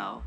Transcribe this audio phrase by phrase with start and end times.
[0.00, 0.22] now.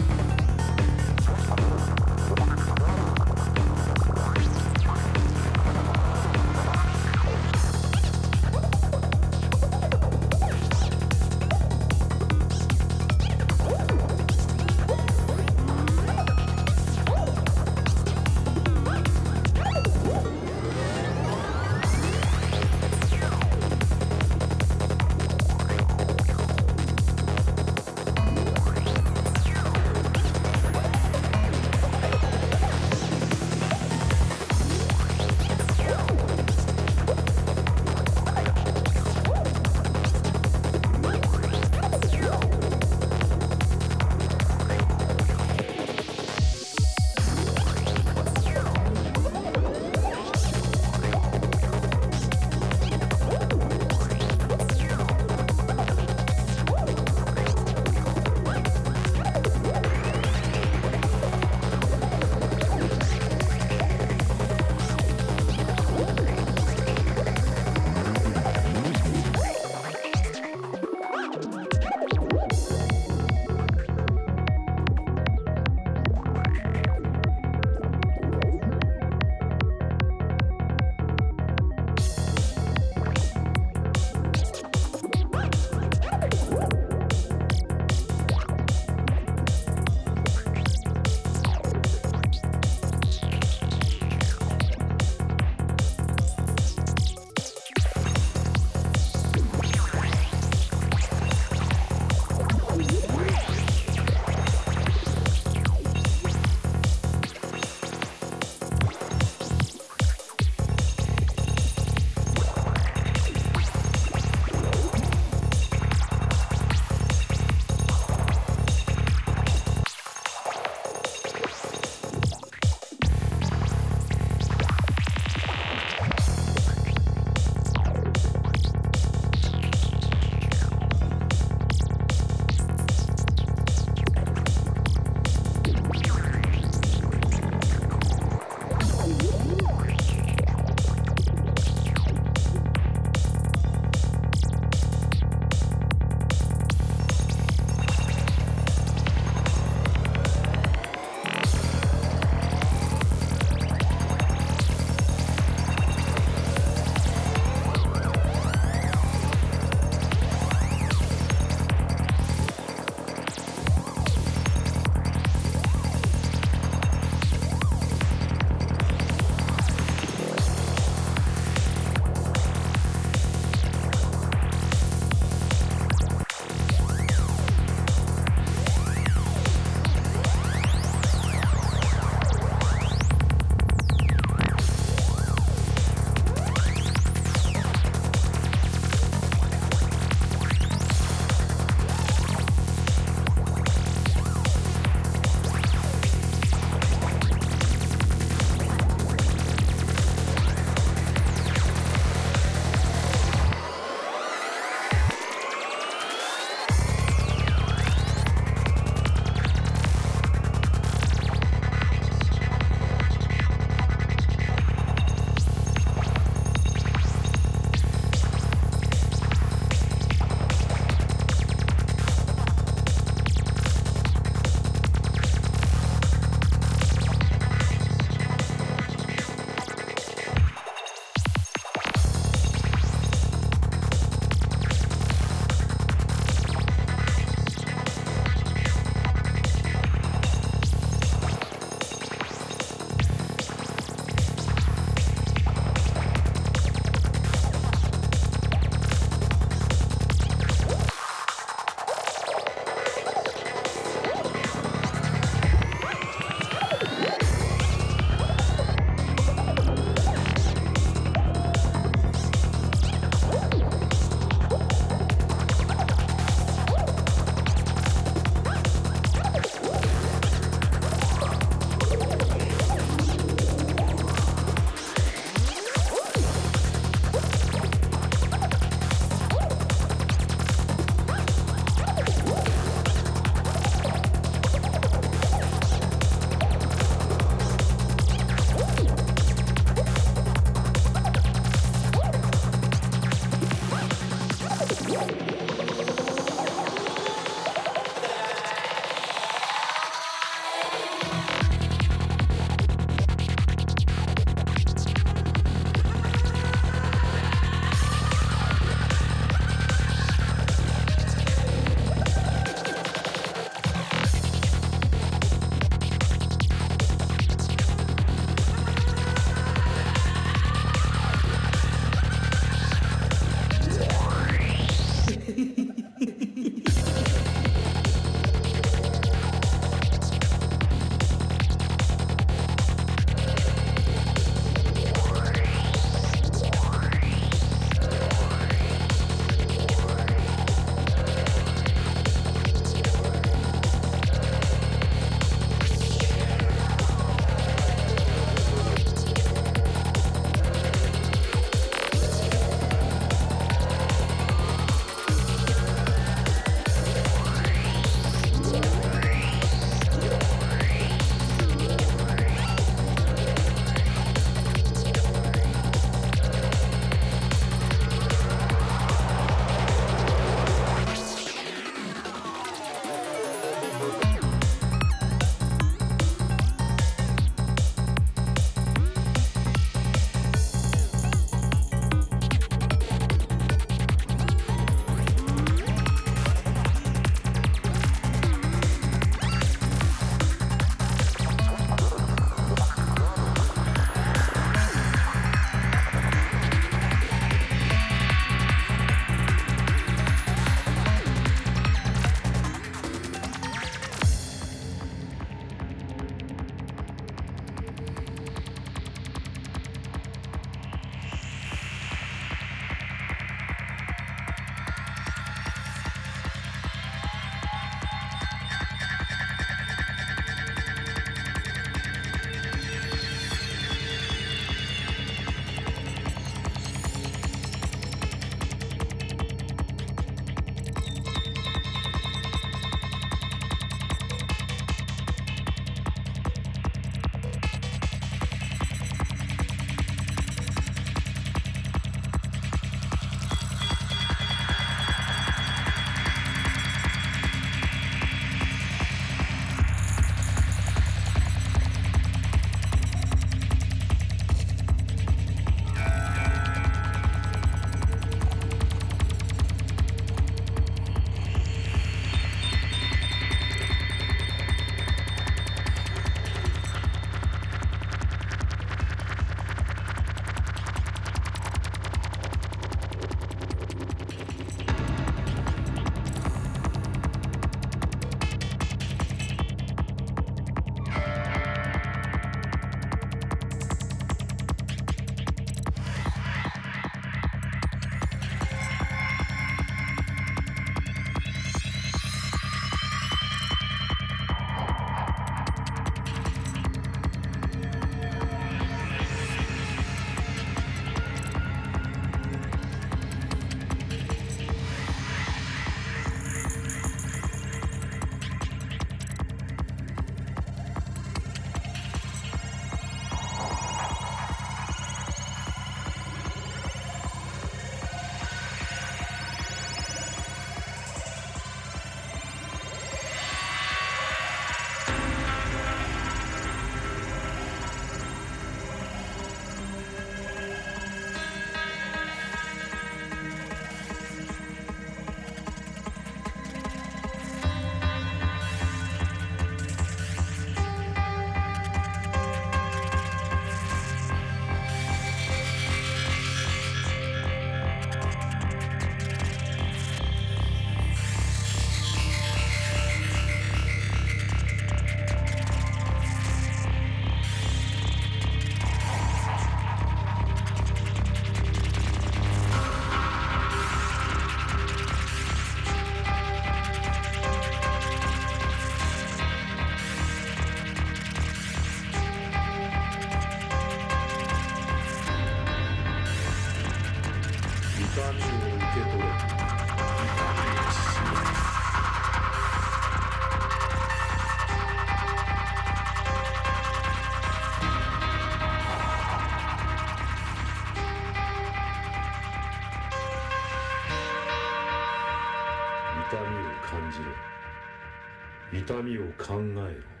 [598.51, 600.00] 痛みを考えろ。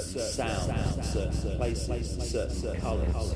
[0.00, 3.34] Certain sounds, certain places, certain colours,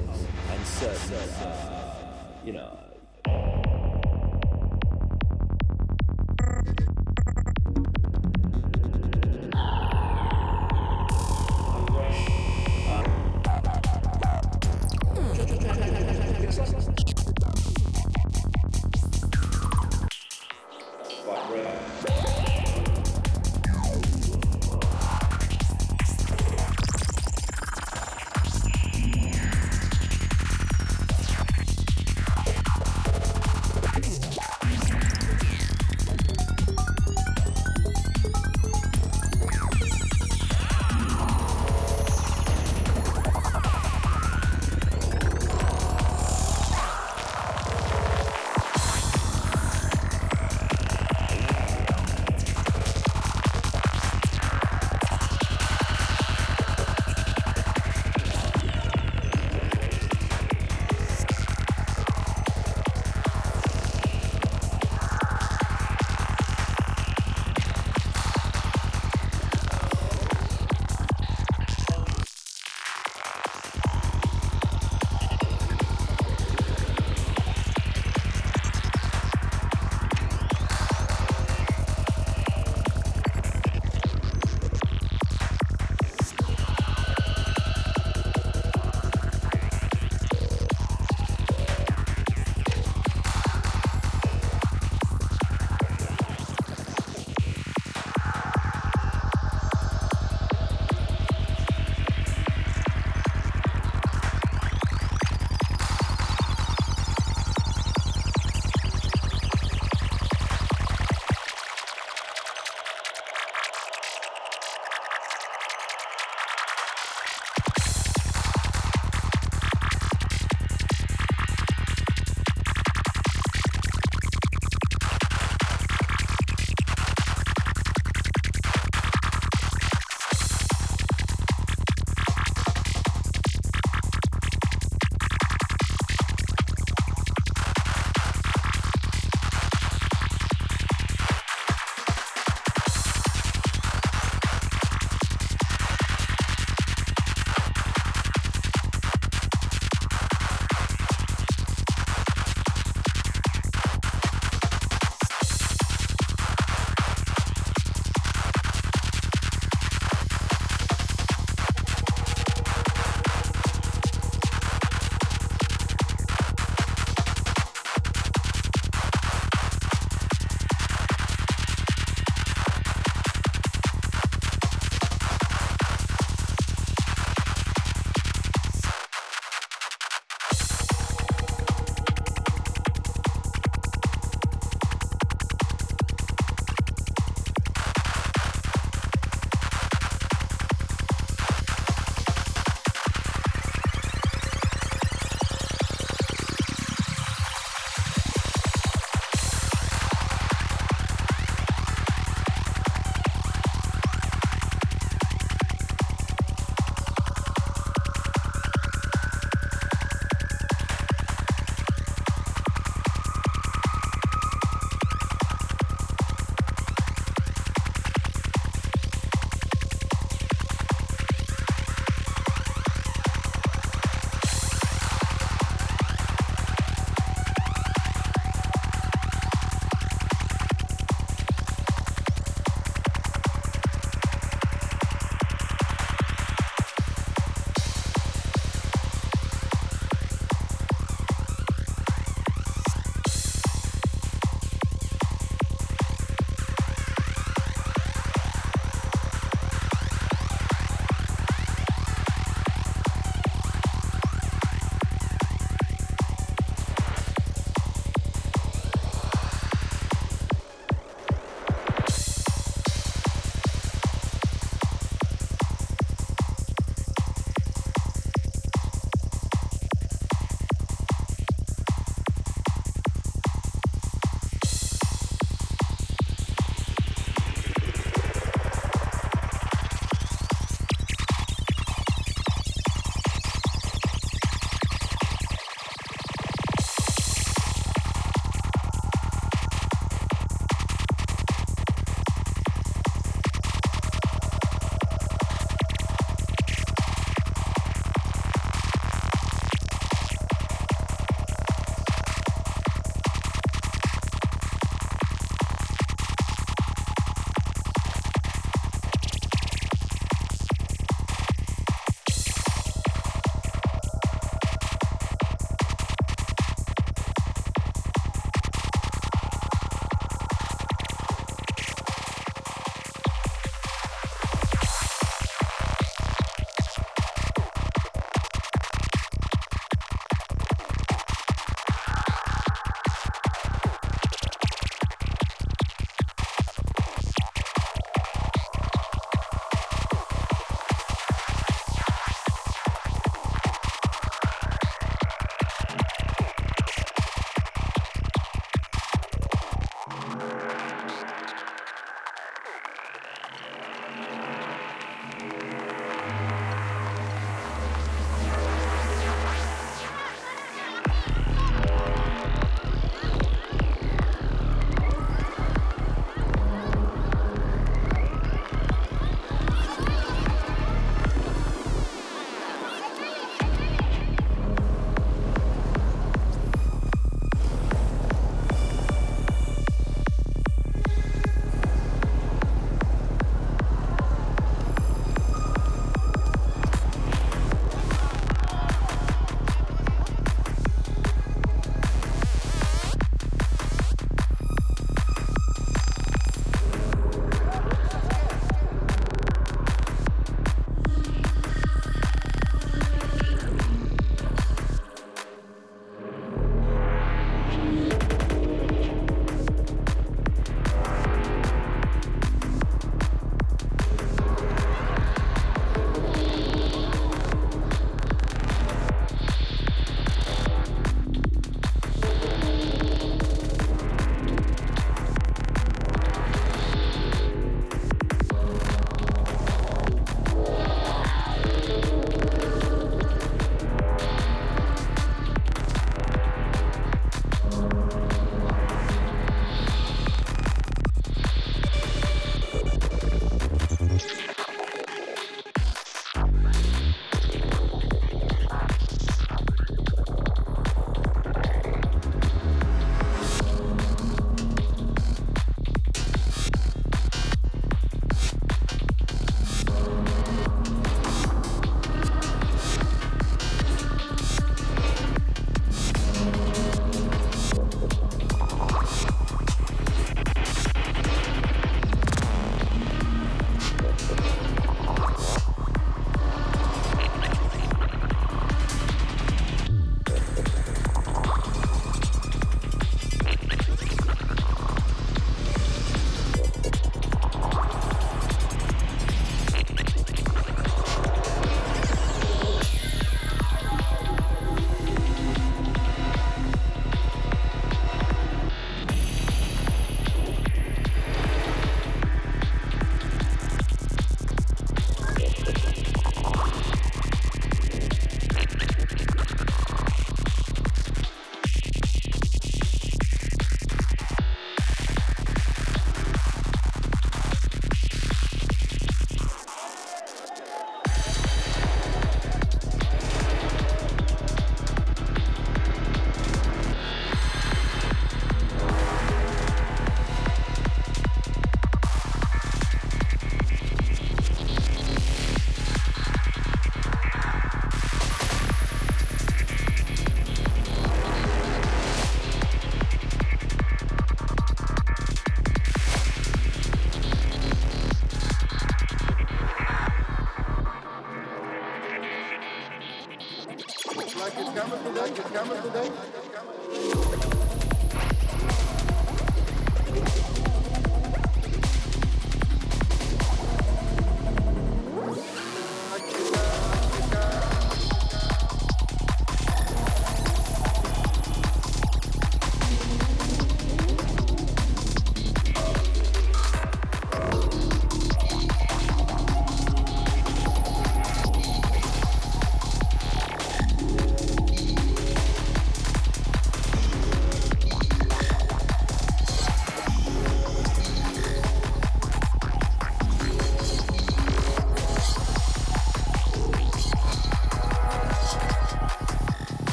[0.51, 1.95] and certain, uh,
[2.45, 2.79] you know.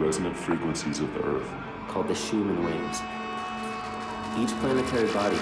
[0.00, 1.48] Resonant frequencies of the Earth.
[1.88, 3.02] called the Schumann waves.
[4.38, 5.36] Each planetary body